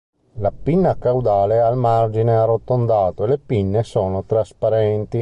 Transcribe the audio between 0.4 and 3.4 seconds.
pinna caudale ha il margine arrotondato e le